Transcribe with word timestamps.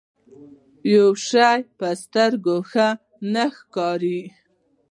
يو 0.95 1.07
شی 1.27 1.59
په 1.77 1.87
سترګو 2.03 2.55
ښه 2.69 2.87
نه 3.33 3.43
ښکاري. 3.57 4.19